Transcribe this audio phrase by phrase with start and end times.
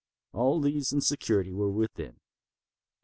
[0.33, 2.17] All these and security were within.